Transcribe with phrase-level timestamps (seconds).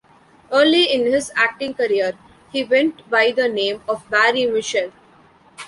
[0.51, 2.13] Early in his acting career,
[2.51, 4.91] he went by the name of Barry Mitchell.